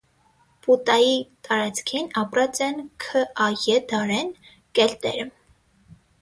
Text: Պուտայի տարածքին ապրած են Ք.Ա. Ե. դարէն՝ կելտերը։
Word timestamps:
Պուտայի 0.67 1.11
տարածքին 1.47 2.09
ապրած 2.21 2.61
են 2.69 2.79
Ք.Ա. 3.05 3.51
Ե. 3.73 3.77
դարէն՝ 3.93 4.33
կելտերը։ 4.81 5.29